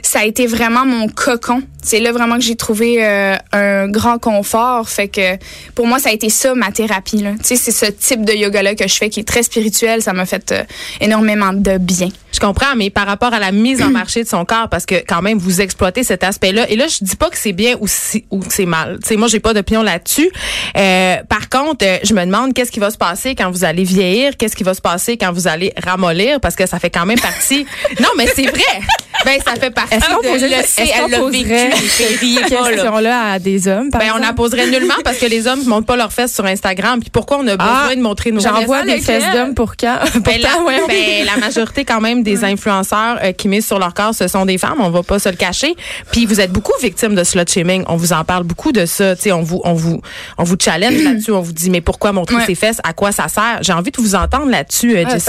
ça 0.03 0.19
a 0.19 0.25
été 0.25 0.45
vraiment 0.45 0.85
mon 0.85 1.07
cocon. 1.07 1.63
C'est 1.81 1.99
là 1.99 2.11
vraiment 2.11 2.35
que 2.35 2.43
j'ai 2.43 2.55
trouvé 2.55 3.03
euh, 3.03 3.35
un 3.53 3.87
grand 3.87 4.19
confort. 4.19 4.89
Fait 4.89 5.07
que 5.07 5.37
pour 5.73 5.87
moi, 5.87 5.97
ça 5.97 6.09
a 6.09 6.11
été 6.11 6.29
ça 6.29 6.53
ma 6.53 6.71
thérapie. 6.71 7.17
Là. 7.17 7.31
Tu 7.39 7.45
sais, 7.45 7.55
c'est 7.55 7.71
ce 7.71 7.91
type 7.91 8.23
de 8.23 8.33
yoga-là 8.33 8.75
que 8.75 8.87
je 8.87 8.93
fais 8.93 9.09
qui 9.09 9.21
est 9.21 9.27
très 9.27 9.41
spirituel. 9.41 10.01
Ça 10.03 10.13
m'a 10.13 10.25
fait 10.25 10.51
euh, 10.51 10.63
énormément 10.99 11.53
de 11.53 11.77
bien. 11.77 12.09
Je 12.33 12.39
comprends, 12.39 12.75
mais 12.75 12.89
par 12.89 13.07
rapport 13.07 13.33
à 13.33 13.39
la 13.39 13.51
mise 13.51 13.81
en 13.81 13.89
marché 13.91 14.23
de 14.23 14.27
son 14.27 14.45
corps, 14.45 14.69
parce 14.69 14.85
que 14.85 14.95
quand 14.95 15.21
même, 15.21 15.37
vous 15.37 15.61
exploitez 15.61 16.03
cet 16.03 16.23
aspect-là. 16.23 16.69
Et 16.69 16.75
là, 16.75 16.87
je 16.87 17.03
dis 17.03 17.15
pas 17.15 17.29
que 17.29 17.37
c'est 17.37 17.53
bien 17.53 17.75
ou, 17.79 17.87
si, 17.87 18.25
ou 18.31 18.39
que 18.39 18.53
c'est 18.53 18.65
mal. 18.65 18.99
Tu 19.01 19.09
sais, 19.09 19.15
moi, 19.15 19.27
j'ai 19.27 19.39
pas 19.39 19.53
d'opinion 19.53 19.81
là-dessus. 19.81 20.29
Euh, 20.77 21.17
par 21.29 21.49
contre, 21.49 21.85
je 22.03 22.13
me 22.13 22.25
demande 22.25 22.53
qu'est-ce 22.53 22.71
qui 22.71 22.79
va 22.79 22.91
se 22.91 22.97
passer 22.97 23.33
quand 23.33 23.49
vous 23.49 23.63
allez 23.63 23.83
vieillir, 23.83 24.10
qu'est-ce 24.37 24.55
qui 24.55 24.63
va 24.63 24.73
se 24.73 24.81
passer 24.81 25.17
quand 25.17 25.31
vous 25.31 25.47
allez 25.47 25.73
ramollir, 25.83 26.39
parce 26.39 26.55
que 26.55 26.65
ça 26.67 26.79
fait 26.79 26.89
quand 26.89 27.05
même 27.05 27.19
partie. 27.19 27.65
non, 27.99 28.09
mais 28.17 28.27
c'est 28.35 28.45
vrai. 28.49 28.81
Ben, 29.25 29.37
ça 29.45 29.53
fait 29.59 29.69
partie. 29.71 29.93
Est-ce 29.95 30.05
qu'on 30.09 30.21
poserait, 30.21 30.63
cette 30.63 32.19
question-là 32.19 33.31
à 33.33 33.39
des 33.39 33.67
hommes? 33.67 33.89
par 33.89 34.01
Ben, 34.01 34.11
on 34.15 34.17
la 34.19 34.33
poserait 34.33 34.67
nullement 34.67 34.95
parce 35.03 35.17
que 35.17 35.25
les 35.25 35.47
hommes 35.47 35.59
ne 35.63 35.69
montrent 35.69 35.85
pas 35.85 35.95
leurs 35.95 36.11
fesses 36.13 36.33
sur 36.33 36.45
Instagram. 36.45 36.99
Puis 36.99 37.09
pourquoi 37.11 37.37
on 37.39 37.47
a 37.47 37.55
Ah, 37.59 37.81
besoin 37.83 37.95
de 37.97 38.01
montrer 38.01 38.31
nos 38.31 38.39
J'envoie 38.41 38.83
fesses? 38.83 38.95
des 38.95 39.01
fesses 39.01 39.31
d'hommes 39.33 39.53
pour 39.53 39.75
quand? 39.77 39.97
Ben, 40.15 40.21
Pourtant, 40.23 40.59
la, 40.59 40.63
ouais. 40.65 40.81
ben, 40.87 41.25
la 41.25 41.37
majorité 41.37 41.85
quand 41.85 42.01
même 42.01 42.23
des 42.23 42.43
influenceurs 42.43 43.19
euh, 43.23 43.31
qui 43.31 43.47
misent 43.47 43.67
sur 43.67 43.77
leur 43.79 43.93
corps, 43.93 44.15
ce 44.15 44.27
sont 44.27 44.45
des 44.45 44.57
femmes. 44.57 44.79
On 44.79 44.89
va 44.89 45.03
pas 45.03 45.19
se 45.19 45.29
le 45.29 45.35
cacher. 45.35 45.75
Puis 46.11 46.25
vous 46.25 46.39
êtes 46.41 46.51
beaucoup 46.51 46.73
victime 46.81 47.13
de 47.15 47.23
slut 47.23 47.41
shaming. 47.47 47.83
On 47.87 47.95
vous 47.97 48.13
en 48.13 48.23
parle 48.23 48.43
beaucoup 48.43 48.71
de 48.71 48.85
ça. 48.85 49.15
Tu 49.15 49.23
sais, 49.23 49.31
on 49.31 49.43
vous, 49.43 49.61
on 49.65 49.73
vous, 49.73 50.01
on 50.37 50.43
vous 50.43 50.55
challenge 50.59 50.99
là-dessus. 51.03 51.31
On 51.31 51.41
vous 51.41 51.53
dit 51.53 51.69
mais 51.69 51.81
pourquoi 51.81 52.11
montrer 52.11 52.31
Ouais. 52.37 52.45
ses 52.45 52.55
fesses? 52.55 52.77
À 52.83 52.93
quoi 52.93 53.11
ça 53.11 53.27
sert? 53.27 53.59
J'ai 53.61 53.73
envie 53.73 53.90
de 53.91 54.07
vous 54.07 54.15
entendre 54.15 54.49
là-dessus, 54.49 54.95
euh, 54.97 55.03
Ah. 55.05 55.19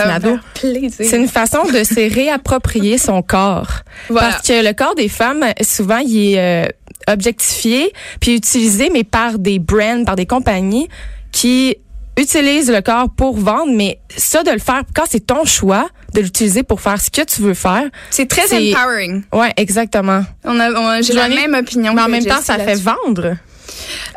C'est 0.91 1.17
une 1.17 1.29
façon 1.29 1.65
de 1.65 1.83
se 1.85 2.15
réapproprier 2.15 2.99
son 2.99 3.23
corps. 3.23 3.81
Voilà. 4.09 4.29
Parce 4.31 4.47
que 4.47 4.65
le 4.65 4.73
corps 4.75 4.95
des 4.95 5.09
femmes, 5.09 5.45
souvent, 5.63 5.99
il 5.99 6.35
est 6.35 6.39
euh, 6.39 6.69
objectifié 7.09 7.93
puis 8.21 8.37
utilisé, 8.37 8.91
mais 8.93 9.05
par 9.05 9.39
des 9.39 9.59
brands, 9.59 10.05
par 10.05 10.17
des 10.17 10.27
compagnies 10.27 10.89
qui 11.33 11.77
utilisent 12.19 12.71
le 12.71 12.83
corps 12.83 13.09
pour 13.17 13.37
vendre, 13.39 13.73
mais 13.75 13.99
ça, 14.17 14.43
de 14.43 14.51
le 14.51 14.59
faire 14.59 14.83
quand 14.95 15.05
c'est 15.09 15.27
ton 15.27 15.45
choix, 15.47 15.89
de 16.15 16.21
l'utiliser 16.21 16.63
pour 16.63 16.81
faire 16.81 17.01
ce 17.01 17.11
que 17.11 17.23
tu 17.25 17.41
veux 17.41 17.55
faire. 17.55 17.85
C'est 18.11 18.29
très 18.29 18.43
empowering. 18.75 19.23
Ouais, 19.33 19.53
exactement. 19.57 20.23
On 20.45 20.61
a, 20.61 20.71
on- 20.73 21.03
j'ai 21.03 21.15
la 21.15 21.29
même 21.29 21.55
opinion. 21.55 21.95
Mais 21.95 22.03
en 22.03 22.09
même 22.09 22.25
temps, 22.25 22.43
ça 22.43 22.59
fait 22.59 22.77
là-dessus. 22.77 23.39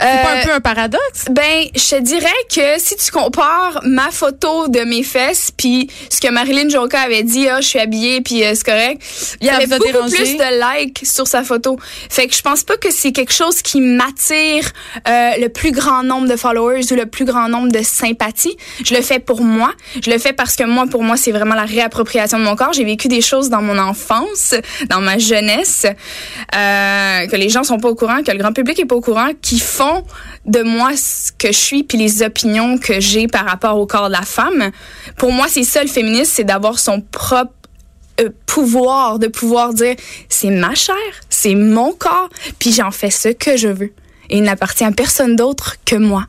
Euh, 0.01 0.05
C'est 0.05 0.23
pas 0.23 0.39
un 0.39 0.43
peu 0.43 0.51
un 0.53 0.59
paradoxe? 0.61 1.25
Ben, 1.29 1.65
je 1.73 1.95
te 1.95 2.01
dirais 2.01 2.29
que 2.53 2.79
si 2.79 2.95
tu 2.95 3.11
compares 3.11 3.81
ma 3.83 4.11
photo 4.11 4.67
de 4.67 4.81
mes 4.81 5.03
fesses 5.03 5.51
puis 5.55 5.89
ce 6.09 6.19
que 6.19 6.29
Marilyn 6.29 6.69
Jonka 6.69 6.99
avait 6.99 7.23
dit, 7.23 7.47
ah, 7.47 7.61
je 7.61 7.67
suis 7.67 7.79
habillée 7.79 8.21
puis 8.21 8.43
euh, 8.43 8.53
c'est 8.55 8.65
correct, 8.65 9.01
il 9.41 9.47
y 9.47 9.49
avait 9.49 9.67
beaucoup 9.67 9.85
dérangé? 9.85 10.15
plus 10.15 10.37
de 10.37 10.79
likes 10.79 11.05
sur 11.05 11.27
sa 11.27 11.43
photo. 11.43 11.77
Fait 12.09 12.27
que 12.27 12.35
je 12.35 12.41
pense 12.41 12.63
pas 12.63 12.77
que 12.77 12.91
c'est 12.91 13.11
quelque 13.11 13.33
chose 13.33 13.61
qui 13.61 13.81
m'attire 13.81 14.71
euh, 15.07 15.31
le 15.39 15.49
plus 15.49 15.71
grand 15.71 16.03
nombre 16.03 16.27
de 16.27 16.35
followers 16.35 16.91
ou 16.91 16.95
le 16.95 17.05
plus 17.05 17.25
grand 17.25 17.49
nombre 17.49 17.71
de 17.71 17.81
sympathies. 17.83 18.57
Je 18.83 18.93
le 18.93 19.01
fais 19.01 19.19
pour 19.19 19.41
moi. 19.41 19.71
Je 20.03 20.09
le 20.09 20.17
fais 20.17 20.33
parce 20.33 20.55
que 20.55 20.63
moi, 20.63 20.85
pour 20.87 21.03
moi, 21.03 21.17
c'est 21.17 21.31
vraiment 21.31 21.55
la 21.55 21.65
réappropriation 21.65 22.39
de 22.39 22.43
mon 22.43 22.55
corps. 22.55 22.73
J'ai 22.73 22.83
vécu 22.83 23.07
des 23.07 23.21
choses 23.21 23.49
dans 23.49 23.61
mon 23.61 23.77
enfance, 23.77 24.53
dans 24.89 25.01
ma 25.01 25.17
jeunesse, 25.17 25.85
euh, 25.85 27.27
que 27.27 27.35
les 27.35 27.49
gens 27.49 27.63
sont 27.63 27.79
pas 27.79 27.89
au 27.89 27.95
courant, 27.95 28.23
que 28.23 28.31
le 28.31 28.37
grand 28.37 28.53
public 28.53 28.79
est 28.79 28.85
pas 28.85 28.95
au 28.95 29.01
courant, 29.01 29.29
qui 29.45 29.59
font 29.59 30.03
de 30.47 30.63
moi 30.63 30.97
ce 30.97 31.31
que 31.31 31.49
je 31.49 31.57
suis 31.57 31.83
puis 31.83 31.99
les 31.99 32.23
opinions 32.23 32.79
que 32.79 32.99
j'ai 32.99 33.27
par 33.27 33.45
rapport 33.45 33.77
au 33.77 33.85
corps 33.85 34.07
de 34.07 34.13
la 34.13 34.23
femme. 34.23 34.71
Pour 35.17 35.31
moi, 35.31 35.45
c'est 35.47 35.63
ça 35.63 35.83
le 35.83 35.87
féminisme, 35.87 36.31
c'est 36.33 36.43
d'avoir 36.43 36.79
son 36.79 36.99
propre 36.99 37.53
euh, 38.19 38.29
pouvoir, 38.47 39.19
de 39.19 39.27
pouvoir 39.27 39.75
dire 39.75 39.95
c'est 40.29 40.49
ma 40.49 40.73
chair, 40.73 40.95
c'est 41.29 41.53
mon 41.53 41.93
corps, 41.93 42.29
puis 42.57 42.71
j'en 42.71 42.89
fais 42.89 43.11
ce 43.11 43.29
que 43.29 43.55
je 43.55 43.67
veux. 43.67 43.93
Et 44.31 44.37
il 44.37 44.43
n'appartient 44.43 44.83
à 44.83 44.91
personne 44.91 45.35
d'autre 45.35 45.75
que 45.85 45.95
moi. 45.95 46.25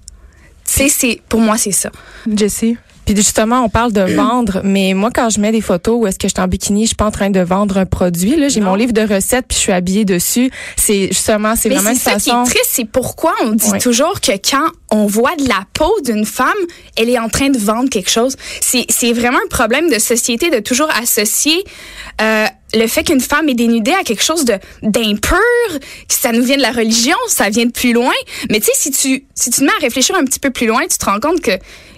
Tu 0.67 0.91
sais, 0.91 1.23
pour 1.31 1.41
moi 1.41 1.57
c'est 1.57 1.73
ça. 1.73 1.91
Jessie? 2.31 2.77
Puis 3.07 3.17
justement, 3.17 3.63
on 3.63 3.69
parle 3.69 3.93
de 3.93 4.01
vendre, 4.01 4.61
mais 4.65 4.93
moi, 4.93 5.11
quand 5.15 5.31
je 5.31 5.41
mets 5.41 5.53
des 5.53 5.61
photos 5.61 5.97
où 5.99 6.07
est-ce 6.07 6.19
que 6.19 6.29
je 6.29 6.35
suis 6.35 6.43
en 6.43 6.49
bikini, 6.49 6.83
je 6.83 6.89
suis 6.89 6.97
pas 6.97 7.07
en 7.07 7.11
train 7.11 7.31
de 7.31 7.41
vendre 7.41 7.79
un 7.79 7.87
produit. 7.87 8.37
Là, 8.37 8.49
j'ai 8.49 8.61
mon 8.61 8.75
livre 8.75 8.93
de 8.93 9.03
recettes, 9.03 9.47
puis 9.49 9.57
je 9.57 9.63
suis 9.63 9.73
habillée 9.73 10.05
dessus. 10.05 10.51
C'est 10.77 11.09
justement, 11.09 11.55
c'est 11.57 11.69
Mais 11.69 11.77
vraiment 11.77 11.91
c'est 11.91 11.95
une 11.95 12.01
ça 12.01 12.15
qui 12.15 12.31
façon. 12.31 12.43
est 12.43 12.47
triste, 12.47 12.71
c'est 12.73 12.85
pourquoi 12.85 13.33
on 13.45 13.53
dit 13.53 13.71
toujours 13.81 14.21
que 14.21 14.33
quand 14.33 14.67
on 14.91 15.07
voit 15.07 15.35
de 15.37 15.49
la 15.49 15.65
peau 15.73 15.93
d'une 16.05 16.25
femme, 16.27 16.49
elle 16.97 17.09
est 17.09 17.19
en 17.19 17.29
train 17.29 17.49
de 17.51 17.59
vendre 17.59 17.89
quelque 17.89 18.11
chose. 18.11 18.37
C'est 18.61 18.87
c'est 18.89 19.13
vraiment 19.13 19.39
un 19.45 19.49
problème 19.49 19.89
de 19.89 19.99
société 19.99 20.51
de 20.51 20.59
toujours 20.59 20.89
associer 20.91 21.65
euh, 22.21 22.47
le 22.75 22.87
fait 22.89 23.05
qu'une 23.05 23.21
femme 23.21 23.49
est 23.49 23.55
dénudée 23.55 23.93
à 23.93 24.03
quelque 24.03 24.23
chose 24.23 24.45
de 24.45 24.55
d'impur, 24.83 25.39
que 25.71 26.15
ça 26.15 26.33
nous 26.33 26.43
vient 26.43 26.57
de 26.57 26.63
la 26.63 26.73
religion, 26.73 27.17
ça 27.29 27.49
vient 27.49 27.67
de 27.67 27.73
plus 27.73 27.93
loin. 27.93 28.13
Mais 28.51 28.59
tu 28.61 28.67
sais, 28.67 28.73
si 28.75 28.91
tu 28.91 29.25
si 29.35 29.51
tu 29.51 29.61
te 29.61 29.65
mets 29.65 29.73
à 29.79 29.81
réfléchir 29.81 30.17
un 30.17 30.25
petit 30.25 30.41
peu 30.41 30.51
plus 30.51 30.67
loin, 30.67 30.83
tu 30.91 30.99
te 30.99 31.05
rends 31.05 31.21
compte 31.21 31.41
que 31.41 31.53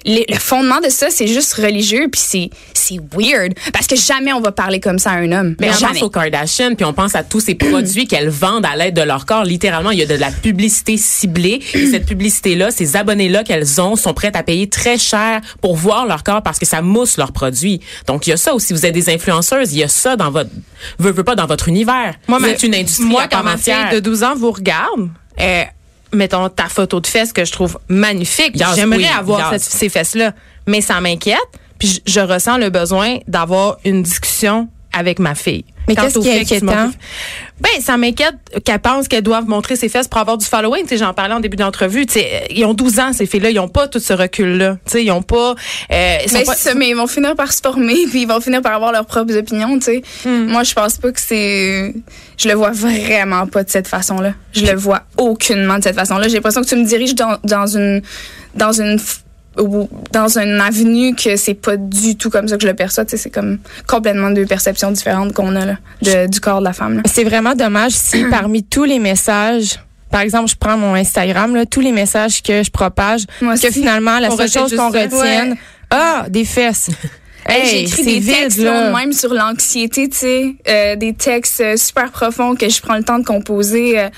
le 0.04 0.38
fondement 0.38 0.80
de 0.80 0.88
ça, 0.88 1.08
c'est 1.10 1.26
juste 1.26 1.54
religieux, 1.54 2.08
puis 2.10 2.20
c'est 2.24 2.50
c'est 2.74 2.98
weird 3.12 3.54
parce 3.72 3.86
que 3.86 3.96
jamais 3.96 4.32
on 4.32 4.40
va 4.40 4.52
parler 4.52 4.80
comme 4.80 4.98
ça 4.98 5.10
à 5.10 5.16
un 5.16 5.32
homme. 5.32 5.56
Mais 5.60 5.70
on 5.70 5.72
jamais. 5.72 5.94
pense 5.94 6.02
aux 6.02 6.10
Kardashian, 6.10 6.74
puis 6.74 6.84
on 6.84 6.92
pense 6.92 7.14
à 7.14 7.22
tous 7.22 7.40
ces 7.40 7.54
produits 7.54 8.06
qu'elles 8.06 8.28
vendent 8.28 8.66
à 8.66 8.76
l'aide 8.76 8.94
de 8.94 9.02
leur 9.02 9.26
corps. 9.26 9.44
Littéralement, 9.44 9.90
il 9.90 9.98
y 9.98 10.02
a 10.02 10.06
de 10.06 10.14
la 10.14 10.30
publicité 10.30 10.96
ciblée. 10.96 11.60
Et 11.74 11.86
cette 11.86 12.06
publicité-là, 12.06 12.70
ces 12.70 12.96
abonnés-là 12.96 13.44
qu'elles 13.44 13.80
ont 13.80 13.96
sont 13.96 14.14
prêtes 14.14 14.36
à 14.36 14.42
payer 14.42 14.68
très 14.68 14.98
cher 14.98 15.40
pour 15.60 15.76
voir 15.76 16.06
leur 16.06 16.22
corps 16.22 16.42
parce 16.42 16.58
que 16.58 16.66
ça 16.66 16.82
mousse 16.82 17.16
leurs 17.16 17.32
produits. 17.32 17.80
Donc, 18.06 18.26
il 18.26 18.30
y 18.30 18.32
a 18.32 18.36
ça 18.36 18.54
aussi. 18.54 18.72
Vous 18.72 18.86
êtes 18.86 18.94
des 18.94 19.10
influenceuses. 19.10 19.72
Il 19.72 19.78
y 19.78 19.84
a 19.84 19.88
ça 19.88 20.16
dans 20.16 20.30
votre, 20.30 20.50
veut, 20.98 21.12
veut 21.12 21.24
pas 21.24 21.34
dans 21.34 21.46
votre 21.46 21.68
univers. 21.68 22.14
Moi, 22.26 22.38
c'est 22.42 22.66
une 22.66 22.74
industrie 22.74 23.04
moi, 23.04 23.22
à 23.22 23.28
part 23.28 23.42
quand 23.42 23.50
ma 23.50 23.56
fille 23.56 23.74
de 23.92 24.00
12 24.00 24.22
ans 24.22 24.34
vous 24.34 24.50
regarde, 24.50 25.08
euh, 25.40 25.64
mettons 26.12 26.48
ta 26.48 26.68
photo 26.68 27.00
de 27.00 27.06
fesses 27.06 27.32
que 27.32 27.44
je 27.44 27.52
trouve 27.52 27.78
magnifique. 27.88 28.58
Yes, 28.58 28.74
J'aimerais 28.76 28.98
oui, 28.98 29.06
avoir 29.06 29.52
yes. 29.52 29.62
cette- 29.62 29.72
ces 29.72 29.88
fesses-là, 29.88 30.32
mais 30.66 30.80
ça 30.80 31.00
m'inquiète. 31.00 31.38
Puis 31.78 32.02
je, 32.06 32.12
je 32.12 32.20
ressens 32.20 32.58
le 32.58 32.70
besoin 32.70 33.18
d'avoir 33.28 33.78
une 33.84 34.02
discussion 34.02 34.68
avec 34.92 35.18
ma 35.18 35.34
fille. 35.34 35.64
Mais 35.86 35.94
qu'est-ce 35.96 36.18
qui 36.18 36.28
est 36.28 36.40
inquiétant? 36.40 36.90
Ben, 37.60 37.70
ça 37.80 37.96
m'inquiète 37.96 38.34
qu'elle 38.64 38.78
pense 38.78 39.08
qu'elle 39.08 39.22
doivent 39.22 39.48
montrer 39.48 39.74
ses 39.74 39.88
fesses 39.88 40.06
pour 40.06 40.20
avoir 40.20 40.36
du 40.36 40.44
following. 40.44 40.82
Tu 40.82 40.90
sais, 40.90 40.96
j'en 40.98 41.14
parlais 41.14 41.34
en 41.34 41.40
début 41.40 41.56
d'entrevue. 41.56 42.04
Tu 42.06 42.14
sais, 42.14 42.46
ils 42.50 42.64
ont 42.66 42.74
12 42.74 42.98
ans, 43.00 43.12
ces 43.14 43.24
filles-là. 43.26 43.50
Ils 43.50 43.58
ont 43.58 43.68
pas 43.68 43.88
tout 43.88 43.98
ce 43.98 44.12
recul-là. 44.12 44.74
Tu 44.84 44.92
sais, 44.92 45.04
ils 45.04 45.10
ont 45.10 45.22
pas, 45.22 45.54
euh, 45.90 46.16
ils 46.26 46.32
Mais, 46.32 46.44
pas- 46.44 46.54
c'est 46.54 46.68
ça, 46.70 46.74
mais 46.74 46.90
ils 46.90 46.94
vont 46.94 47.06
finir 47.06 47.34
par 47.34 47.52
se 47.52 47.60
former 47.62 47.96
puis 48.10 48.22
ils 48.22 48.28
vont 48.28 48.40
finir 48.40 48.60
par 48.60 48.74
avoir 48.74 48.92
leurs 48.92 49.06
propres 49.06 49.34
opinions, 49.36 49.78
tu 49.78 49.84
sais. 49.86 50.02
Hmm. 50.26 50.46
Moi, 50.50 50.62
je 50.62 50.74
pense 50.74 50.98
pas 50.98 51.10
que 51.10 51.20
c'est 51.20 51.94
je 52.36 52.48
le 52.48 52.54
vois 52.54 52.70
vraiment 52.70 53.46
pas 53.46 53.64
de 53.64 53.70
cette 53.70 53.88
façon-là. 53.88 54.34
Je 54.52 54.66
le 54.66 54.76
vois 54.76 55.02
aucunement 55.16 55.78
de 55.78 55.84
cette 55.84 55.96
façon-là. 55.96 56.28
J'ai 56.28 56.34
l'impression 56.34 56.60
que 56.62 56.68
tu 56.68 56.76
me 56.76 56.84
diriges 56.84 57.14
dans, 57.14 57.38
dans 57.44 57.66
une 57.66 58.02
dans 58.54 58.72
une 58.72 58.96
f- 58.96 59.20
ou 59.58 59.88
dans 60.12 60.38
une 60.38 60.60
avenue 60.60 61.14
que 61.14 61.36
c'est 61.36 61.54
pas 61.54 61.76
du 61.76 62.16
tout 62.16 62.30
comme 62.30 62.48
ça 62.48 62.56
que 62.56 62.62
je 62.62 62.68
le 62.68 62.74
perçois, 62.74 63.04
c'est 63.06 63.30
comme 63.30 63.58
complètement 63.86 64.30
deux 64.30 64.46
perceptions 64.46 64.90
différentes 64.90 65.32
qu'on 65.32 65.54
a 65.56 65.64
là 65.66 65.76
de- 66.02 66.26
du 66.28 66.40
corps 66.40 66.60
de 66.60 66.64
la 66.64 66.72
femme. 66.72 67.02
C'est 67.06 67.24
vraiment 67.24 67.54
dommage 67.54 67.92
si 67.92 68.24
parmi 68.30 68.62
tous 68.64 68.84
les 68.84 68.98
messages, 68.98 69.80
par 70.10 70.20
exemple, 70.22 70.48
je 70.50 70.56
prends 70.56 70.76
mon 70.78 70.94
Instagram, 70.94 71.54
là, 71.54 71.66
tous 71.66 71.80
les 71.80 71.92
messages 71.92 72.42
que 72.42 72.62
je 72.62 72.70
propage, 72.70 73.22
Moi 73.42 73.56
que 73.58 73.70
finalement, 73.70 74.18
la 74.18 74.30
seule 74.30 74.50
chose 74.50 74.74
qu'on 74.76 74.88
retienne, 74.90 75.50
Ouais. 75.52 75.56
ah, 75.90 76.26
des 76.28 76.44
fesses. 76.44 76.88
Hey, 77.50 77.66
j'ai 77.66 77.82
écrit 77.84 78.04
des 78.04 78.18
vide, 78.18 78.34
textes 78.34 78.58
là. 78.58 78.90
même 78.94 79.12
sur 79.14 79.32
l'anxiété, 79.32 80.10
tu 80.10 80.18
sais, 80.18 80.54
euh, 80.68 80.96
des 80.96 81.14
textes 81.14 81.62
euh, 81.62 81.76
super 81.78 82.10
profonds 82.10 82.54
que 82.56 82.68
je 82.68 82.78
prends 82.82 82.96
le 82.96 83.02
temps 83.04 83.18
de 83.18 83.24
composer. 83.24 83.98
euh. 83.98 84.08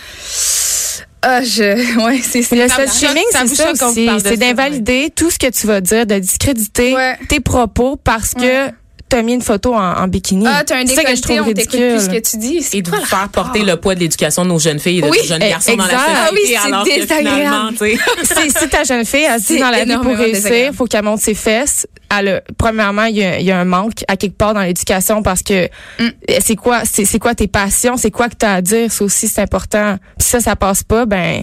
Ah, 1.23 1.43
je, 1.43 1.63
ouais, 2.05 2.21
c'est 2.23 2.41
le 2.53 2.69
slut 2.69 3.07
shaming, 3.09 3.25
c'est 3.33 3.55
ça 3.55 3.73
aussi. 3.89 4.09
C'est 4.25 4.37
d'invalider 4.39 5.11
tout 5.15 5.31
ce 5.31 5.39
que 5.39 5.51
tu 5.51 5.67
vas 5.67 5.81
dire, 5.81 6.07
de 6.07 6.19
discréditer 6.19 6.95
Ouais. 6.95 7.19
tes 7.29 7.41
propos 7.41 7.97
parce 7.97 8.33
que 8.35 8.71
t'as 9.11 9.21
mis 9.23 9.35
une 9.35 9.43
photo 9.43 9.75
en, 9.75 9.79
en 9.99 10.09
bikini. 10.09 10.47
Ah, 10.49 10.63
t'as 10.65 10.79
un 10.79 10.87
C'est 10.87 10.95
ça 10.95 11.05
que 11.05 11.11
je 11.15 11.21
décolleté, 11.21 11.37
trouve 11.37 11.49
on 11.51 11.53
t'écoute 11.53 11.81
plus 11.81 12.01
ce 12.05 12.09
que 12.09 12.31
tu 12.31 12.37
dis. 12.39 12.67
Et 12.73 12.81
de 12.83 12.91
vous 12.91 13.05
faire 13.05 13.29
porter 13.29 13.63
le 13.63 13.77
poids 13.77 13.95
de 13.95 14.01
l'éducation 14.01 14.45
de 14.45 14.49
nos 14.49 14.59
jeunes 14.59 14.79
filles 14.79 14.99
et 14.99 15.03
de 15.03 15.09
Oui, 15.09 15.19
nos 15.21 15.25
jeunes 15.29 15.41
garçons 15.41 15.77
dans 15.77 15.85
la 15.85 15.91
société. 15.91 16.13
Ah 16.17 16.29
oui, 16.33 16.41
c'est 16.47 16.57
alors 16.57 16.85
désagréable. 16.85 17.77
si, 18.23 18.51
si 18.51 18.69
ta 18.69 18.85
jeune 18.85 19.05
fille, 19.05 19.27
se 19.39 19.47
dit 19.47 19.59
dans 19.59 19.71
la 19.71 19.85
vie 19.85 19.97
pour 19.97 20.17
réussir, 20.17 20.73
faut 20.75 20.87
qu'elle 20.87 21.03
monte 21.05 21.21
ses 21.21 21.35
fesses. 21.35 21.87
Elle 22.17 22.29
a- 22.29 22.41
premièrement, 22.57 23.05
il 23.05 23.17
y, 23.19 23.25
a, 23.25 23.39
il 23.39 23.45
y 23.47 23.51
a 23.53 23.59
un 23.59 23.65
manque 23.65 24.05
à 24.09 24.17
quelque 24.17 24.37
part 24.37 24.55
dans 24.55 24.63
l'éducation 24.63 25.23
parce 25.23 25.43
que 25.43 25.69
Mm. 25.99 26.09
c'est 26.41 26.57
quoi, 26.57 26.83
c'est, 26.91 27.05
c'est 27.05 27.19
quoi 27.19 27.35
tes 27.35 27.47
passions, 27.49 27.97
c'est 27.97 28.11
quoi 28.11 28.29
que 28.29 28.35
t'as 28.37 28.55
à 28.55 28.61
dire, 28.63 28.91
ça 28.91 29.05
aussi 29.05 29.29
c'est 29.29 29.43
important. 29.43 29.97
Puis 30.19 30.29
ça, 30.29 30.41
ça 30.41 30.57
passe 30.57 30.83
pas, 30.83 31.05
ben 31.07 31.43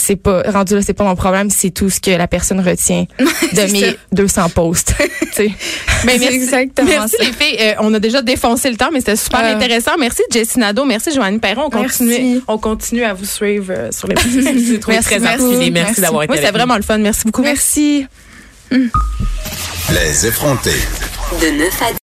c'est 0.00 0.16
pas 0.16 0.42
rendu 0.50 0.74
là, 0.74 0.82
c'est 0.82 0.94
pas 0.94 1.04
mon 1.04 1.14
problème, 1.16 1.50
c'est 1.50 1.70
tout 1.70 1.90
ce 1.90 2.00
que 2.00 2.10
la 2.10 2.26
personne 2.28 2.60
retient 2.60 3.04
de 3.18 3.26
C'est 3.52 3.72
mes 3.72 3.80
ça. 3.82 3.96
200 4.12 4.48
posts. 4.50 4.94
C'est 5.32 5.50
merci, 6.04 6.24
exactement 6.26 6.88
merci 6.88 7.16
ça. 7.16 7.24
les 7.24 7.32
filles. 7.32 7.56
Euh, 7.60 7.74
on 7.78 7.94
a 7.94 8.00
déjà 8.00 8.20
défoncé 8.20 8.68
le 8.68 8.76
temps, 8.76 8.90
mais 8.92 8.98
c'était 8.98 9.14
super 9.16 9.40
Euh. 9.44 9.54
intéressant. 9.54 9.92
Merci 9.98 10.22
Jessie 10.32 10.58
Nadeau, 10.58 10.84
merci 10.84 11.12
Joanne 11.14 11.38
Perron. 11.38 11.68
On 11.72 11.80
Merci. 11.80 11.98
continue, 11.98 12.40
on 12.48 12.58
continue 12.58 13.04
à 13.04 13.14
vous 13.14 13.24
suivre 13.24 13.66
euh, 13.70 13.92
sur 13.92 14.08
les 14.08 14.14
trouvé 14.16 14.42
Merci 14.42 14.80
très. 14.80 14.92
Merci 15.20 15.70
Merci. 15.70 16.00
d'avoir 16.00 16.24
été 16.24 16.32
Oui, 16.32 16.38
c'était 16.40 16.50
vraiment 16.52 16.76
le 16.76 16.82
fun. 16.82 16.98
Merci 16.98 17.22
beaucoup. 17.26 17.42
Merci. 17.42 18.06
Les 18.72 20.26
effrontés. 20.26 20.70
De 21.40 21.46
9 21.58 21.82
à 21.82 21.92